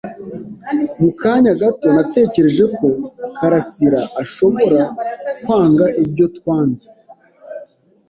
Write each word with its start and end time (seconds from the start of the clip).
Mu 1.01 1.11
kanya 1.21 1.51
gato, 1.61 1.87
natekereje 1.95 2.65
ko 2.77 2.87
Karasiraashobora 3.37 4.81
kwanga 5.43 5.85
ibyo 6.03 6.25
twatanze. 6.37 6.87